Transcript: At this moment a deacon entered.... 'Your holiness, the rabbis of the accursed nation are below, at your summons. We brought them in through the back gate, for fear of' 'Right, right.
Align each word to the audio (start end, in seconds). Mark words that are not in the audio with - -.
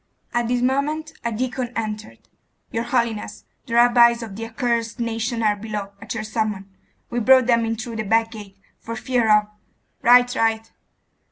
At 0.33 0.47
this 0.47 0.63
moment 0.63 1.13
a 1.23 1.31
deacon 1.31 1.71
entered.... 1.75 2.27
'Your 2.71 2.85
holiness, 2.85 3.43
the 3.67 3.75
rabbis 3.75 4.23
of 4.23 4.35
the 4.35 4.47
accursed 4.47 4.99
nation 4.99 5.43
are 5.43 5.55
below, 5.55 5.91
at 6.01 6.15
your 6.15 6.23
summons. 6.23 6.65
We 7.11 7.19
brought 7.19 7.45
them 7.45 7.65
in 7.65 7.75
through 7.75 7.97
the 7.97 8.03
back 8.03 8.31
gate, 8.31 8.57
for 8.79 8.95
fear 8.95 9.29
of' 9.29 9.45
'Right, 10.01 10.35
right. 10.35 10.71